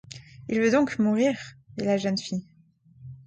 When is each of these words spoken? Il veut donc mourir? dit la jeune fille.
Il 0.49 0.59
veut 0.59 0.71
donc 0.71 0.97
mourir? 0.97 1.37
dit 1.77 1.85
la 1.85 1.97
jeune 1.97 2.17
fille. 2.17 2.47